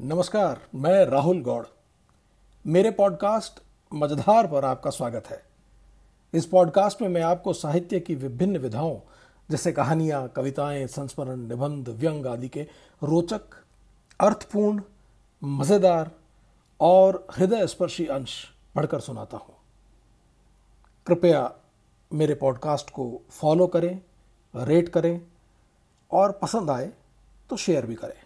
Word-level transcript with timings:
नमस्कार, 0.00 0.60
मैं 0.74 1.04
राहुल 1.04 1.42
गौड़। 1.42 1.66
मेरे 2.66 2.90
पॉडकास्ट 2.90 3.62
मझधार 3.94 4.46
पर 4.46 4.64
आपका 4.64 4.90
स्वागत 4.90 5.26
है। 5.26 5.42
इस 6.34 6.46
पॉडकास्ट 6.46 7.02
में 7.02 7.08
मैं 7.08 7.22
आपको 7.22 7.52
साहित्य 7.52 8.00
की 8.00 8.14
विभिन्न 8.14 8.56
विधाओं, 8.56 9.00
जैसे 9.50 9.72
कहानियाँ, 9.72 10.28
कविताएँ, 10.28 10.86
संस्मरण, 10.86 11.36
निबंध, 11.36 11.88
व्यंग 11.88 12.26
आदि 12.26 12.48
के 12.48 12.62
रोचक, 13.02 13.40
अर्थपूर्ण, 14.20 14.82
मज़ेदार 15.44 16.10
और 16.80 17.26
हृदय 17.36 17.66
स्पर्शी 17.66 18.06
अंश 18.06 18.52
पढ़कर 18.74 19.00
सुनाता 19.00 19.36
हूँ। 19.36 19.56
कृपया 21.06 21.52
मेरे 22.12 22.34
पॉडकास्ट 22.34 22.90
को 22.90 23.22
फॉलो 23.30 23.66
करें, 23.66 24.00
रेट 24.56 24.88
करें 24.88 25.20
और 26.10 26.32
पसंद 26.32 26.70
आए 26.70 26.92
तो 27.50 27.56
शेयर 27.56 27.86
भी 27.86 27.94
करें। 27.94 28.23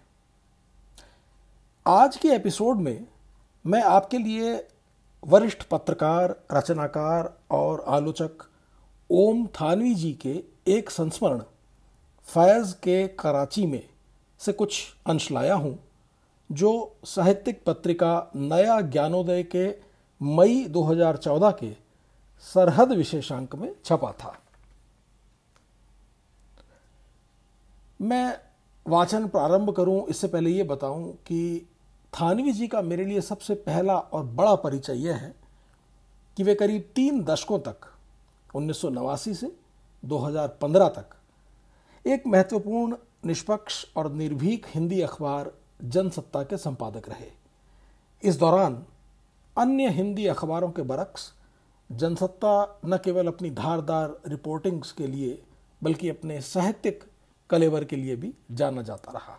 आज 1.91 2.17
के 2.17 2.29
एपिसोड 2.29 2.77
में 2.77 3.07
मैं 3.67 3.83
आपके 3.83 4.19
लिए 4.19 4.69
वरिष्ठ 5.25 5.63
पत्रकार, 5.63 6.41
रचनाकार 6.53 7.39
और 7.51 7.85
आलोचक 7.89 8.31
ओम 9.11 9.47
थानवी 9.47 9.95
जी 9.95 10.13
के 10.13 10.45
एक 10.67 10.91
संस्मरण, 10.91 11.39
फैज़ 12.23 12.75
के 12.75 13.09
कराची 13.09 13.67
में 13.67 13.89
से 14.39 14.53
कुछ 14.53 14.97
अंश 15.07 15.33
लाया 15.33 15.55
हूँ, 15.55 15.79
जो 16.53 16.97
साहित्यिक 17.05 17.65
पत्रिका 17.67 18.31
नया 18.37 18.81
ज्ञानोदय 18.81 19.43
के 19.43 19.75
मई 20.23 20.65
2014 20.65 21.53
के 21.61 21.77
सरहद 22.41 22.93
विशेषांक 22.93 23.55
में 23.55 23.75
छपा 23.85 24.13
था। 24.13 24.39
मैं 28.01 28.41
वाचन 28.87 29.29
प्रारंभ 29.29 29.77
करूँ, 29.77 30.07
इससे 30.07 30.29
पहले 30.29 30.51
ये 30.51 30.63
बताऊँ 30.63 31.13
कि 31.13 31.69
थानवी 32.13 32.53
जी 32.53 32.69
का 32.69 32.83
मेरे 32.83 33.05
लिए 33.05 33.21
सबसे 33.21 33.55
पहला 33.55 33.99
और 33.99 34.25
बड़ा 34.25 34.55
परिचय 34.55 34.93
यह 34.93 35.17
है 35.17 35.35
कि 36.37 36.43
वे 36.43 36.55
करीब 36.55 36.91
तीन 36.95 37.25
दशकों 37.25 37.59
तक, 37.59 37.77
उन्नीस 38.55 38.81
सौ 38.81 38.89
नवासी 38.89 39.35
से 39.35 39.57
2015 40.05 40.89
तक, 40.89 41.11
एक 42.07 42.27
महत्वपूर्ण, 42.27 42.97
निष्पक्ष 43.25 43.87
और 43.97 44.13
निर्भीक 44.13 44.67
हिंदी 44.69 45.01
अखबार 45.01 45.53
जनसत्ता 45.85 46.43
के 46.43 46.57
संपादक 46.57 47.09
रहे। 47.09 47.31
इस 48.23 48.37
दौरान 48.37 48.85
अन्य 49.59 49.89
हिंदी 49.89 50.27
अखबारों 50.27 50.71
के 50.71 50.83
बरक्स 50.83 51.33
जनसत्ता 51.93 52.81
न 52.85 52.97
केवल 52.97 53.27
अपनी 53.27 53.51
धारदार 53.51 54.21
रिपोर्टिंग्स 54.27 54.93
के 54.93 55.07
लिए, 55.07 55.43
बल्कि 55.83 56.09
अपने 56.09 56.41
साहित्यिक 56.41 57.05
कलेवर 57.51 57.85
के 57.85 57.97
लिए 57.97 58.17
भी 58.17 58.35
जाना 58.51 58.83
जाता 58.83 59.13
रहा। 59.13 59.39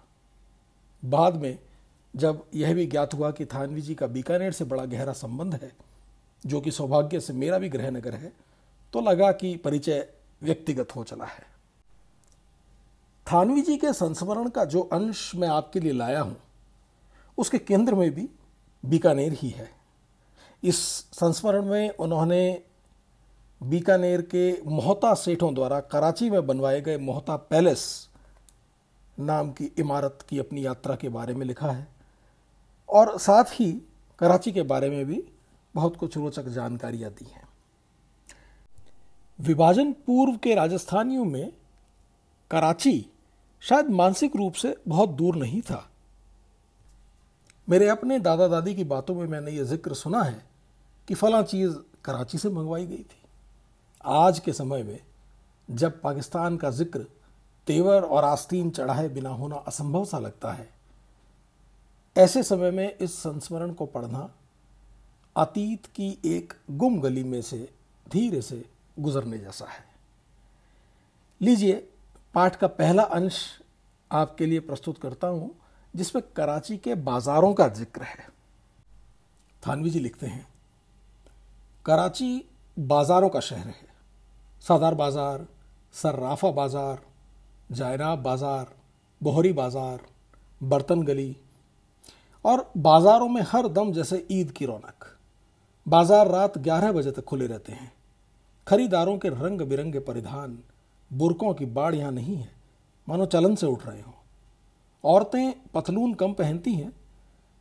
बाद 1.06 1.36
में 1.36 1.60
जब 2.14 2.44
यह 2.56 2.74
भी 2.74 2.86
ज्ञात 2.86 3.14
हुआ 3.14 3.32
कि 3.32 3.46
थानवी 3.46 3.82
जी 3.82 3.96
का 3.96 4.08
बीकानेर 4.08 4.52
से 4.52 4.66
बड़ा 4.66 4.86
गहरा 4.86 5.14
संबंध 5.14 5.54
है, 5.54 5.72
जो 6.44 6.62
कि 6.62 6.72
सौभाग्य 6.72 7.20
से 7.20 7.34
मेरा 7.34 7.58
भी 7.58 7.70
गृह 7.70 7.90
नगर 7.92 8.16
है 8.16 8.32
तो 8.94 9.02
लगा 9.02 9.32
कि 9.32 9.56
परिचय 9.56 10.08
व्यक्तिगत 10.42 10.96
हो 10.96 11.04
चला 11.04 11.26
है। 11.26 11.44
थानवी 13.28 13.62
जी 13.62 13.76
के 13.78 13.92
संस्मरण 13.94 14.50
का 14.50 14.64
जो 14.66 14.82
अंश 14.84 15.32
मैं 15.36 15.48
आपके 15.48 15.80
लिए 15.80 15.92
लाया 15.92 16.22
हूँ, 16.22 16.36
उसके 17.38 17.58
केंद्र 17.58 17.96
में 17.96 18.10
भी 18.12 18.28
बीकानेर 18.84 19.34
ही 19.34 19.50
है। 19.50 19.70
इस 20.64 20.78
संस्मरण 21.14 21.66
में 21.66 21.90
उन्होंने 21.90 22.62
बीकानेर 23.62 24.22
के 24.34 24.52
मोहता 24.66 25.14
सेठों 25.14 25.54
द्वारा 25.54 25.80
कराची 25.82 26.30
में 26.30 26.46
बनवाए 26.48 26.82
गए 26.82 26.98
मोहता 26.98 27.36
पैलेस 27.50 27.86
नाम 29.18 29.52
की 29.52 29.72
इमारत 29.80 30.26
की 30.30 30.40
अपनी 30.40 30.66
यात्रा 30.66 30.96
के 30.96 31.10
बारे 31.10 31.34
में 31.34 31.46
लिखा 31.46 31.72
है। 31.72 31.88
और 32.90 33.18
साथ 33.20 33.44
ही 33.54 33.72
कराची 34.22 34.52
के 34.52 34.62
बारे 34.64 34.90
में 34.90 35.06
भी 35.06 35.24
बहुत 35.76 35.96
कुछ 35.96 36.18
रोचक 36.18 36.48
जानकारियाँ 36.48 37.12
दी 37.12 37.26
हैं। 37.26 37.48
विभाजन 39.40 39.92
पूर्व 40.08 40.38
के 40.38 40.56
राजस्थानियों 40.56 41.26
में 41.26 41.52
कराची 42.52 43.06
शायद 43.62 43.90
मानसिक 43.90 44.36
रूप 44.36 44.54
से 44.54 44.76
बहुत 44.88 45.10
दूर 45.10 45.36
नहीं 45.36 45.62
था। 45.62 45.86
मेरे 47.68 47.88
अपने 47.90 48.20
दादा 48.20 48.48
दादी 48.48 48.74
की 48.76 48.84
बातों 48.86 49.16
में 49.16 49.28
मैंने 49.28 49.52
ये 49.52 49.64
ज़िक्र 49.66 49.94
सुना 49.94 50.22
है 50.24 50.44
कि 51.08 51.16
फला 51.16 51.42
चीज़ 51.44 51.76
कराची 52.06 52.38
से 52.38 52.50
मंगवाई 52.50 52.86
गई 52.86 52.98
थी। 52.98 53.22
आज 54.04 54.40
के 54.40 54.54
समय 54.54 54.84
में 54.84 55.00
जब 55.70 56.02
पाकिस्तान 56.02 56.58
का 56.58 56.70
ज़िक्र 56.72 57.06
तेवर 57.68 58.02
और 58.02 58.24
आस्तीन 58.24 58.70
चढ़ाए 58.70 59.10
बिना 59.10 59.30
होना 59.30 59.56
असंभव 59.68 60.06
सा 60.06 60.20
लगता 60.20 60.52
है 60.52 60.70
ऐसे 62.16 62.44
समय 62.44 62.72
में 62.72 62.98
इस 62.98 63.16
संस्मरण 63.16 63.72
को 63.74 63.86
पढ़ना 63.86 64.30
अतीत 65.36 65.86
की 65.96 66.10
एक 66.26 66.54
गुम 66.72 67.00
गली 67.02 67.24
में 67.24 67.42
से 67.42 67.58
धीरे 68.06 68.42
से 68.42 68.64
गुजरने 69.00 69.38
जैसा 69.38 69.66
है। 69.66 69.84
लीजिए, 71.42 71.74
पाठ 72.36 72.56
का 72.56 72.68
पहला 72.70 73.04
अंश 73.04 73.40
आपके 74.12 74.46
लिए 74.46 74.60
प्रस्तुत 74.60 74.98
करता 74.98 75.28
हूँ, 75.28 75.52
जिसमें 75.94 76.24
कराची 76.36 76.78
के 76.78 76.96
बाजारों 76.96 77.54
का 77.54 77.68
ज़िक्र 77.70 78.02
है। 78.04 78.28
थानवी 79.64 79.90
जी 79.90 80.00
लिखते 80.00 80.28
हैं, 80.28 80.48
कराची 81.86 82.46
बाजारों 82.78 83.30
का 83.30 83.40
शहर 83.42 83.68
है। 83.68 83.88
सदार 84.64 84.96
बाज़ार, 84.96 85.46
सर्राफा 85.94 86.52
बाज़ार 86.52 87.02
जायनाब 87.72 88.22
बाज़ार, 88.24 88.68
बोहरी 89.22 89.54
बाज़ार, 89.54 90.00
बर्तन 90.62 91.04
गली 91.04 91.36
और 92.46 92.72
बाजारों 92.78 93.30
में 93.30 93.42
हर 93.42 93.68
दम 93.68 93.92
जैसे 93.92 94.28
ईद 94.32 94.52
की 94.52 94.66
रौनक। 94.66 95.18
बाज़ार 95.88 96.28
रात 96.28 96.58
11 96.58 96.92
बजे 96.92 97.12
तक 97.12 97.24
खुले 97.24 97.48
रहते 97.48 97.72
हैं। 97.72 97.92
खरीदारों 98.68 99.18
के 99.18 99.30
रंग 99.30 99.62
बिरंगे 99.62 100.00
परिधान, 100.00 100.60
बुरकों 101.12 101.54
की 101.54 101.66
बाढ़ 101.66 101.96
यहाँ 101.96 102.12
नहीं 102.12 102.36
है। 102.36 102.52
मानो 103.08 103.26
चलन 103.26 103.56
से 103.56 103.68
उठ 103.68 103.86
रहे 103.86 104.02
हो। 104.02 104.14
औरतें 105.04 105.54
पतलून 105.74 106.14
कम 106.14 106.34
पहनती 106.34 106.74
हैं, 106.74 106.92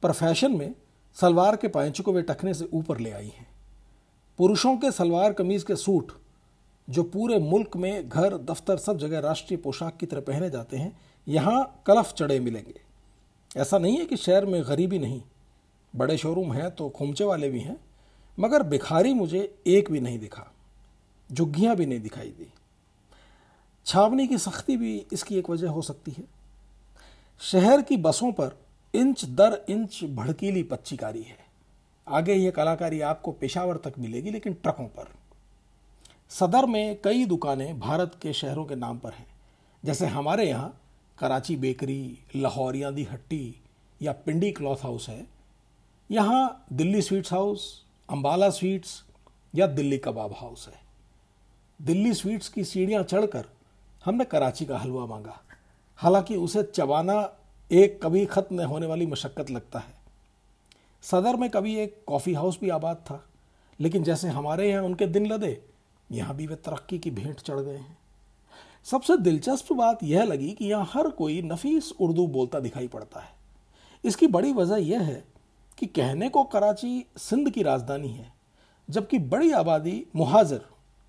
पर 0.02 0.12
फ़ैशन 0.12 0.52
में 0.52 0.74
सलवार 1.16 1.56
के 1.56 1.68
पैंच 1.68 2.00
वे 2.08 2.22
टखने 2.22 2.54
से 2.54 2.68
ऊपर 2.72 2.98
ले 2.98 3.10
आई 3.10 3.28
हैं। 3.28 3.46
पुरुषों 4.38 4.76
के 4.76 4.90
सलवार 4.92 5.32
कमीज 5.32 5.62
के 5.62 5.76
सूट, 5.76 6.12
जो 6.88 7.02
पूरे 7.02 7.38
मुल्क 7.38 7.76
में 7.76 8.08
घर, 8.08 8.36
दफ्तर 8.36 8.76
सब 8.76 8.98
जगह 8.98 9.18
राष्ट्रीय 9.18 9.56
पोशाक 9.56 9.96
की 9.96 10.06
तरह 10.06 10.20
पहने 10.20 10.50
जाते 10.50 10.76
हैं, 10.76 10.96
यहाँ 11.26 11.82
कलफ 11.86 12.12
चढ़े 12.12 12.40
मिलेंगे। 12.40 12.87
ऐसा 13.50 13.78
नहीं 13.78 13.98
है 13.98 14.04
कि 14.04 14.16
शहर 14.16 14.46
में 14.46 14.62
गरीबी 14.68 14.98
नहीं, 14.98 15.20
बड़े 15.94 16.16
शोरूम 16.18 16.52
हैं 16.52 16.70
तो 16.70 16.88
खुमचे 16.88 17.24
वाले 17.24 17.48
भी 17.50 17.60
हैं, 17.60 17.76
मगर 18.38 18.62
भिखारी 18.62 19.12
मुझे 19.14 19.40
एक 19.66 19.90
भी 19.90 20.00
नहीं 20.00 20.18
दिखा, 20.18 20.46
झुग्गियाँ 21.30 21.76
भी 21.76 21.86
नहीं 21.86 22.00
दिखाई 22.00 22.28
दी। 22.28 22.52
छावनी 23.86 24.26
की 24.26 24.38
सख्ती 24.38 24.76
भी 24.76 24.96
इसकी 25.12 25.38
एक 25.38 25.50
वजह 25.50 25.68
हो 25.68 25.82
सकती 25.82 26.10
है। 26.10 26.24
शहर 27.40 27.82
की 27.82 27.96
बसों 27.96 28.32
पर 28.32 28.56
इंच 28.94 29.24
दर 29.24 29.64
इंच 29.68 30.00
भड़कीली 30.06 30.62
पच्चीकारी 30.62 31.22
है। 31.22 31.36
आगे 32.06 32.34
ये 32.34 32.50
कलाकारी 32.50 33.00
आपको 33.02 33.32
पेशावर 33.32 33.76
तक 33.76 33.98
मिलेगी, 33.98 34.30
लेकिन 34.30 34.54
ट्रकों 34.54 34.86
पर। 34.88 35.08
सदर 36.30 36.66
में 36.66 37.00
कई 37.04 37.24
दुकानें 37.24 37.78
भारत 37.80 38.18
के 38.22 38.32
शहरों 38.32 38.64
के 38.64 38.74
नाम 38.74 38.98
पर 38.98 39.12
हैं। 39.12 39.26
जैसे 39.82 40.06
हमारे 40.06 40.48
यहाँ 40.48 40.80
कराची 41.18 41.56
बेकरी, 41.56 42.18
लाहौरिया 42.36 42.90
दी 42.90 43.04
हट्टी 43.04 43.54
या 44.00 44.12
पिंडी 44.26 44.50
क्लॉथ 44.52 44.82
हाउस 44.82 45.08
है, 45.08 45.26
यहाँ 46.10 46.66
Delhi 46.72 47.02
sweets 47.02 47.32
house 47.32 47.62
Ambala 48.08 48.50
sweets 48.50 49.02
या 49.54 49.66
दिल्ली 49.68 49.98
कबाब 49.98 50.32
हाउस 50.32 50.68
है। 50.68 50.80
दिल्ली 51.80 52.12
स्वीट्स 52.14 52.48
की 52.48 52.64
सीढ़ियाँ 52.64 53.02
चढ़कर 53.02 53.44
हमने 54.04 54.24
कराची 54.24 54.66
का 54.66 54.78
हलवा 54.78 55.06
मांगा। 55.06 55.38
हालाँकि 55.98 56.36
उसे 56.36 56.62
चबाना 56.64 57.14
एक 57.70 58.00
कभी 58.02 58.24
ख़त्म 58.26 58.60
न 58.60 58.64
होने 58.64 58.86
वाली 58.86 59.06
मशक्क़त 59.06 59.50
लगता 59.50 59.78
है। 59.78 59.94
सदर 61.04 61.36
में 61.36 61.48
कभी 61.50 61.76
एक 61.76 62.02
कॉफ़ी 62.06 62.34
हाउस 62.34 62.58
भी 62.60 62.68
आबाद 62.70 62.96
था, 62.96 63.22
लेकिन 63.78 64.02
जैसे 64.04 64.28
हमारे 64.28 64.70
यहाँ 64.70 64.82
उनके 64.82 65.06
दिन 65.06 65.26
लदे, 65.26 65.60
यहाँ 66.10 66.36
भी 66.36 66.46
वे 66.46 66.54
तरक्की 66.56 66.98
की 66.98 67.10
भेंट 67.10 67.40
चढ़ 67.40 67.60
गए 67.60 67.76
हैं। 67.76 67.96
सबसे 68.86 69.16
दिलचस्प 69.16 69.72
बात 69.72 70.02
यह 70.02 70.24
लगी 70.24 70.50
कि 70.50 70.64
यहाँ 70.64 70.90
हर 70.92 71.08
कोई 71.10 71.40
नफीस 71.42 71.92
उर्दू 72.00 72.26
बोलता 72.26 72.60
दिखाई 72.60 72.88
पड़ता 72.88 73.20
है। 73.20 73.36
इसकी 74.04 74.26
बड़ी 74.26 74.52
वजह 74.52 74.76
यह 74.76 75.00
है 75.00 75.22
कि 75.78 75.86
कहने 75.86 76.28
को 76.28 76.44
कराची 76.44 77.04
सिंध 77.16 77.50
की 77.50 77.62
राजधानी 77.62 78.08
है, 78.08 78.32
जबकि 78.88 79.18
बड़ी 79.18 79.50
आबादी 79.52 80.06
मुहाजिर, 80.16 80.60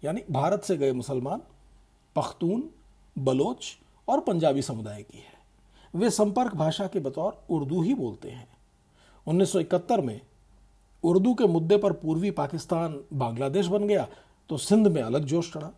यानी 0.04 0.22
भारत 0.32 0.64
से 0.64 0.78
गए 0.78 0.92
मुसलमान, 0.92 1.42
पख्तून, 2.16 2.70
बलोच 3.16 3.76
और 4.08 4.20
पंजाबी 4.20 4.62
समुदाय 4.62 5.02
की 5.04 5.18
है। 5.18 5.38
वे 5.94 6.10
संपर्क 6.10 6.56
भाषा 6.56 6.88
के 6.88 7.00
बतौर 7.00 7.42
उर्दू 7.50 7.82
ही 7.82 7.94
बोलते 7.94 8.30
हैं। 8.30 8.48
1971 9.28 10.02
में 10.02 10.20
उर्दू 11.04 11.34
के 11.34 11.48
मुद्दे 11.48 11.78
पर 11.78 11.94
पूर्वी 11.94 12.32
पाकिस्तान 12.32 13.00
बांग्लादेश 13.14 13.68
बन 13.68 13.88
गया 13.88 14.08
तो 14.50 14.58
सिंध 14.58 14.88
में 14.88 15.02
अलग 15.02 15.26
जोश 15.26 15.54
चढ़ा। 15.54 15.72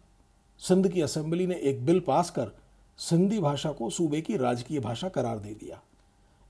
सिंध 0.67 0.87
की 0.87 1.01
असेंबली 1.01 1.47
ने 1.47 1.55
एक 1.55 1.85
बिल 1.85 1.99
पास 1.99 2.29
कर 2.29 2.51
सिंधी 2.97 3.39
भाषा 3.39 3.71
को 3.71 3.89
सूबे 3.89 4.21
की 4.21 4.37
राजकीय 4.37 4.79
भाषा 4.79 5.09
करार 5.09 5.39
दे 5.39 5.53
दिया। 5.53 5.81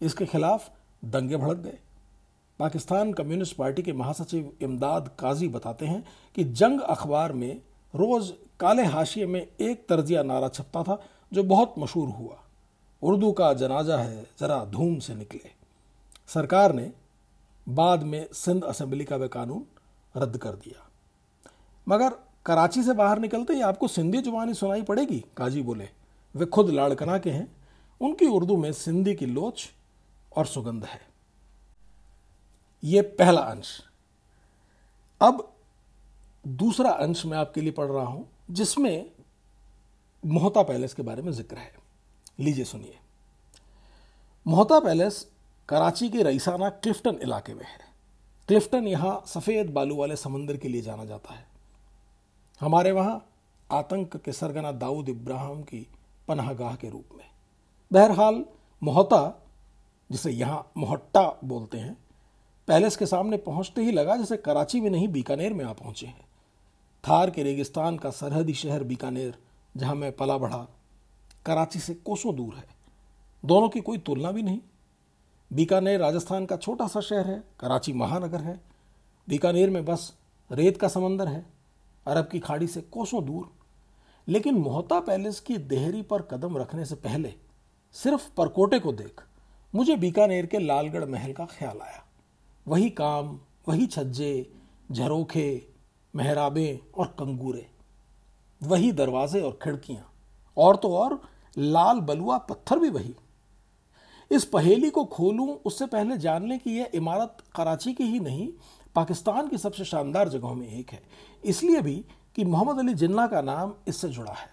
इसके 0.01 0.25
खिलाफ 0.25 0.71
दंगे 1.05 1.37
भड़क 1.37 1.57
गए। 1.57 1.79
पाकिस्तान 2.59 3.13
कम्युनिस्ट 3.13 3.55
पार्टी 3.55 3.81
के 3.81 3.93
महासचिव 3.93 4.57
इमदाद 4.61 5.11
काजी 5.19 5.47
बताते 5.47 5.85
हैं 5.85 6.07
कि 6.35 6.43
जंग 6.43 6.81
अखबार 6.81 7.33
में 7.33 7.61
रोज 7.95 8.33
काले 8.59 8.85
हाशिए 8.85 9.25
में 9.25 9.47
एक 9.61 9.87
तर्जिया 9.89 10.23
नारा 10.23 10.47
छपता 10.47 10.83
था, 10.83 11.03
जो 11.33 11.43
बहुत 11.43 11.75
मशहूर 11.77 12.09
हुआ। 12.09 12.43
उर्दू 13.01 13.31
का 13.31 13.53
जनाजा 13.53 13.97
है, 13.97 14.27
जरा 14.39 14.65
धूम 14.65 14.99
से 14.99 15.15
निकले। 15.15 15.51
सरकार 16.27 16.73
ने 16.73 16.91
बाद 17.69 18.03
में 18.03 18.27
सिंध 18.33 18.63
असेंबली 18.63 19.05
का 19.05 19.15
वह 19.15 19.27
कानून 19.27 19.65
रद्द 20.17 20.37
कर 20.37 20.51
दिया। 20.51 20.89
मगर 21.87 22.30
कराची 22.45 22.83
से 22.83 22.93
बाहर 22.93 23.19
निकलते 23.19 23.53
ही 23.53 23.61
आपको 23.61 23.87
सिंधी 23.87 24.21
जुबानी 24.21 24.53
सुनाई 24.53 24.81
पड़ेगी, 24.81 25.23
काजी 25.37 25.61
बोले। 25.61 25.89
वे 26.35 26.45
खुद 26.45 26.69
लाड़कना 26.69 27.17
के 27.17 27.29
हैं। 27.29 27.47
उनकी 28.01 28.25
उर्दू 28.25 28.57
में 28.57 28.71
सिंधी 28.73 29.15
की 29.15 29.25
लोच 29.25 29.69
और 30.37 30.45
सुगंध 30.45 30.85
है। 30.85 30.99
ये 32.83 33.01
पहला 33.01 33.41
अंश। 33.41 33.81
अब 35.21 35.47
दूसरा 36.47 36.91
अंश 36.91 37.25
मैं 37.25 37.37
आपके 37.37 37.61
लिए 37.61 37.71
पढ़ 37.71 37.87
रहा 37.87 38.05
हूँ, 38.05 38.27
जिसमें 38.51 39.11
मोहता 40.23 40.63
पैलेस 40.63 40.93
के 40.93 41.03
बारे 41.03 41.21
में 41.21 41.31
ज़िक्र 41.31 41.57
है। 41.57 41.71
लीजिए 42.39 42.65
सुनिए। 42.65 42.97
मोहता 44.45 44.79
पैलेस 44.79 45.25
कराची 45.69 46.09
के 46.09 46.23
रईसाना 46.23 46.69
क्लिफ्टन 46.69 47.19
इलाके 47.23 47.53
में 47.53 47.65
है। 47.65 47.79
क्लिफ्टन 48.47 48.87
यहाँ 48.87 49.23
सफ़ेद 49.27 49.69
बालू 49.69 49.95
वाले 49.95 50.15
समंदर 50.15 50.57
के 50.57 50.67
लिए 50.67 50.81
जाना 50.81 51.05
जाता 51.05 51.33
है। 51.33 51.45
हमारे 52.61 52.91
वहाँ 52.91 53.27
आतंक 53.71 54.17
के 54.17 54.31
सरगना 54.31 54.71
दाऊद 54.71 55.09
इब्राहिम 55.09 55.61
की 55.61 55.87
पनाहगाह 56.27 56.75
के 56.75 56.89
रूप 56.89 57.05
में। 57.17 57.25
बहरहाल, 57.91 58.45
मोहता, 58.83 59.47
जिसे 60.11 60.31
यहाँ 60.31 60.71
मोहट्टा 60.77 61.39
बोलते 61.43 61.77
हैं, 61.77 61.97
पैलेस 62.67 62.97
के 62.97 63.05
सामने 63.05 63.37
पहुँचते 63.37 63.81
ही 63.81 63.91
लगा 63.91 64.15
जैसे 64.15 64.37
कराची 64.37 64.81
में 64.81 64.89
नहीं 64.89 65.07
बीकानेर 65.07 65.53
में 65.53 65.65
आ 65.65 65.73
पहुँचे 65.73 66.07
हैं। 66.07 66.25
थार 67.03 67.29
के 67.29 67.43
रेगिस्तान 67.43 67.97
का 67.97 68.09
सरहदी 68.09 68.53
शहर 68.53 68.83
बीकानेर, 68.83 69.37
जहाँ 69.77 69.95
मैं 69.95 70.11
पला 70.15 70.37
बढ़ा, 70.37 70.67
कराची 71.45 71.79
से 71.79 71.93
कोसों 71.93 72.35
दूर 72.35 72.55
है। 72.55 72.65
दोनों 73.45 73.69
की 73.69 73.81
कोई 73.81 73.97
तुलना 73.97 74.31
भी 74.31 74.43
नहीं। 74.43 74.59
बीकानेर 75.53 75.99
राजस्थान 75.99 76.45
का 76.45 76.57
छोटा 76.57 76.87
सा 76.87 77.01
शहर 77.01 77.27
है, 77.27 77.43
कराची 77.59 77.93
महानगर 77.93 78.41
है। 78.41 78.59
बीकानेर 79.29 79.69
में 79.69 79.85
बस 79.85 80.13
रेत 80.51 80.77
का 80.77 80.87
समंदर 80.87 81.27
है। 81.27 81.60
अरब 82.05 82.27
की 82.27 82.39
खाड़ी 82.39 82.67
से 82.67 82.81
कोसों 82.81 83.23
दूर। 83.25 83.49
लेकिन 84.27 84.55
मोहता 84.55 84.99
पैलेस 84.99 85.39
की 85.39 85.57
देहरी 85.57 86.01
पर 86.01 86.21
कदम 86.21 86.57
रखने 86.57 86.85
से 86.85 86.95
पहले 86.95 87.33
सिर्फ़ 87.95 88.29
परकोटे 88.37 88.79
को 88.79 88.91
देख 88.93 89.21
मुझे 89.73 89.95
बीकानेर 89.95 90.45
के 90.45 90.59
लालगढ़ 90.59 91.05
महल 91.05 91.33
का 91.33 91.45
ख्याल 91.45 91.79
आया। 91.81 92.03
वही 92.67 92.89
काम, 92.89 93.39
वही 93.67 93.85
छज्जे, 93.87 94.51
झरोखे, 94.91 95.67
मेहराबे 96.13 96.79
और 96.97 97.07
कंगूरे, 97.19 97.67
वही 98.61 98.91
दरवाजे 98.91 99.41
और 99.41 99.59
खिड़कियाँ, 99.63 100.11
और 100.57 100.75
तो 100.75 100.95
और 100.95 101.21
लाल 101.57 101.99
बलुआ 101.99 102.37
पत्थर 102.37 102.79
भी 102.79 102.89
वही। 102.89 103.15
इस 104.31 104.45
पहेली 104.45 104.89
को 104.89 105.03
खोलूं, 105.05 105.55
उससे 105.55 105.85
पहले 105.85 106.17
जान 106.17 106.47
लें 106.47 106.59
कि 106.59 106.71
यह 106.71 106.91
इमारत 106.93 107.37
कराची 107.55 107.93
की 107.93 108.03
ही 108.03 108.19
नहीं 108.19 108.47
पाकिस्तान 108.95 109.47
की 109.47 109.57
सबसे 109.57 109.85
शानदार 109.85 110.29
जगहों 110.29 110.55
में 110.55 110.67
एक 110.67 110.89
है। 110.89 111.03
इसलिए 111.45 111.81
भी 111.81 112.05
कि 112.35 112.45
मोहम्मद 112.45 112.79
अली 112.79 112.93
जिन्ना 112.93 113.27
का 113.27 113.41
नाम 113.41 113.73
इससे 113.87 114.09
जुड़ा 114.09 114.31
है। 114.31 114.49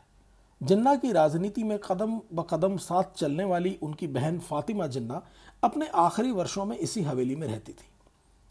जिन्ना 0.63 0.97
की 0.97 1.13
राजनीति 1.13 1.63
में 1.63 1.79
कदम 1.79 2.21
ब 2.33 2.47
कदम 2.51 2.77
साथ 2.77 3.05
चलने 3.17 3.45
वाली 3.45 3.79
उनकी 3.83 4.07
बहन 4.07 4.39
फातिमा 4.39 4.87
जिन्ना 4.87 5.23
अपने 5.65 5.89
आखिरी 5.89 6.31
वर्षों 6.31 6.65
में 6.65 6.77
इसी 6.77 7.03
हवेली 7.03 7.37
में 7.37 7.49
रहती 7.49 7.73
थी। 7.73 7.89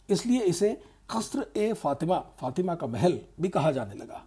इसलिए 0.09 0.41
इसे 0.41 0.81
खस्र 1.09 1.45
ए 1.57 1.73
फातिमा 1.73 2.19
फातिमा 2.19 2.75
का 2.75 2.87
महल 2.87 3.19
भी 3.41 3.49
कहा 3.49 3.71
जाने 3.71 3.93
लगा। 3.93 4.23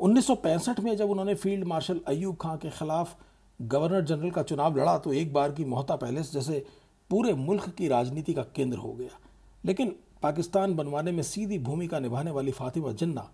1965 0.00 0.80
में 0.80 0.96
जब 0.96 1.10
उन्होंने 1.10 1.34
फ़ील्ड 1.34 1.64
मार्शल 1.64 2.00
अयूब 2.06 2.36
खां 2.36 2.56
के 2.56 2.70
खिलाफ 2.70 3.16
गवर्नर 3.62 4.00
जनरल 4.00 4.30
का 4.30 4.42
चुनाव 4.42 4.76
लड़ा 4.76 4.98
तो 4.98 5.12
एक 5.12 5.32
बार 5.32 5.52
की 5.52 5.64
मोहता 5.64 5.96
पैलेस 5.96 6.32
जैसे 6.32 6.66
पूरे 7.10 7.34
मुल्क 7.34 7.68
की 7.68 7.88
राजनीति 7.88 8.34
का 8.34 8.42
केंद्र 8.42 8.78
हो 8.78 8.92
गया। 8.92 9.18
लेकिन 9.64 9.96
पाकिस्तान 10.22 10.74
बनवाने 10.74 11.12
में 11.12 11.22
सीधी 11.22 11.58
भूमिका 11.58 11.98
निभाने 11.98 12.30
वाली 12.30 12.52
फातिमा 12.52 12.92
जिन्ना, 12.92 13.30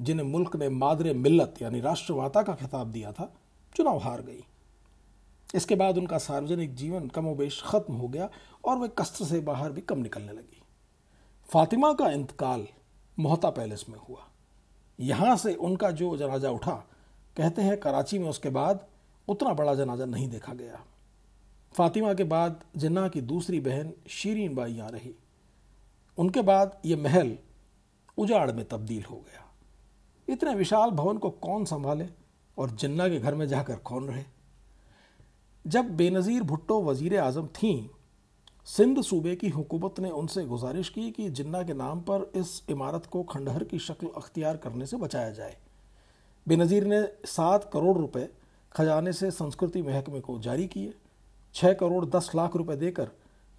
जिन्हें 0.00 0.26
मुल्क 0.26 0.56
ने 0.56 0.68
मादरे 0.68 1.14
मिल्लत, 1.14 1.54
यानी 1.62 1.80
राष्ट्रवाता 1.80 2.42
का 2.42 2.54
खिताब 2.54 2.90
दिया 2.90 3.12
था, 3.12 3.34
चुनाव 3.76 3.98
हार 3.98 4.22
गई। 4.22 4.44
इसके 5.54 5.74
बाद 5.74 5.98
उनका 5.98 6.18
सार्वजनिक 6.18 6.74
जीवन 6.74 7.08
कमोबेश 7.08 7.62
खत्म 7.66 7.94
हो 7.94 8.08
गया 8.08 8.30
और 8.64 8.78
वे 8.78 8.88
कस्त्र 8.88 9.24
से 9.24 9.40
बाहर 9.40 9.72
भी 9.72 9.80
कम 9.80 9.98
निकलने 9.98 10.32
लगी। 10.32 10.62
फातिमा 11.48 11.92
का 11.92 12.10
इंतकाल 12.10 12.66
मोहता 13.18 13.50
पैलेस 13.50 13.86
में 13.88 13.98
हुआ। 13.98 14.28
यहाँ 15.00 15.36
से 15.36 15.54
उनका 15.54 15.90
जो 15.90 16.16
जनाजा 16.16 16.50
उठा, 16.50 16.84
कहते 17.36 17.62
हैं 17.62 17.80
कराची 17.80 18.18
में 18.18 18.28
उसके 18.28 18.50
बाद 18.50 18.86
उतना 19.28 19.52
बड़ा 19.52 19.74
जनाजा 19.74 20.04
नहीं 20.04 20.28
देखा 20.28 20.54
गया। 20.54 20.84
फातिमा 21.72 22.14
के 22.14 22.24
बाद 22.24 22.64
जिन्ना 22.76 23.08
की 23.08 23.20
दूसरी 23.20 23.60
बहन 23.60 23.92
शीरीन 24.08 24.54
बाई 24.54 24.72
यहाँ 24.72 24.90
रही। 24.90 25.14
उनके 26.18 26.42
बाद 26.42 26.80
ये 26.84 26.96
महल 26.96 27.36
उजाड़ 28.18 28.52
में 28.52 28.64
तब्दील 28.68 29.02
हो 29.02 29.16
गया। 29.16 29.44
इतने 30.28 30.54
विशाल 30.54 30.90
भवन 30.90 31.18
को 31.18 31.30
कौन 31.30 31.64
संभाले 31.64 32.08
और 32.58 32.70
जिन्ना 32.70 33.08
के 33.08 33.18
घर 33.18 33.34
में 33.34 33.46
जाकर 33.48 33.76
कौन 33.76 34.08
रहे? 34.08 34.24
जब 35.66 35.96
बेनज़ीर 35.96 36.42
भुट्टो 36.42 36.82
वज़ीर 36.82 37.18
आज़म 37.18 37.46
थीं, 37.46 37.88
सिंध 38.64 39.00
सूबे 39.02 39.36
की 39.36 39.48
हुकूमत 39.48 40.00
ने 40.00 40.10
उनसे 40.10 40.44
गुजारिश 40.44 40.88
की 40.88 41.10
कि 41.10 41.28
जिन्ना 41.30 41.62
के 41.62 41.74
नाम 41.74 42.00
पर 42.00 42.32
इस 42.34 42.62
इमारत 42.70 43.06
को 43.06 43.22
खंडहर 43.22 43.64
की 43.64 43.78
शक्ल 43.78 44.08
अख्तियार 44.16 44.56
करने 44.56 44.86
से 44.86 44.96
बचाया 44.96 45.30
जाए। 45.30 45.56
बेनज़ीर 46.46 46.84
ने 46.84 47.02
सात 47.24 47.70
करोड़ 47.72 47.96
रुपए 47.98 48.28
खजाने 48.72 49.12
से 49.12 49.30
संस्कृति 49.30 49.82
महकमे 49.82 50.20
को 50.20 50.38
जारी 50.38 50.66
किए 50.66 50.94
छः 51.54 51.72
करोड़ 51.72 52.04
दस 52.06 52.30
लाख 52.34 52.56
रुपए 52.56 52.76
देकर 52.76 53.10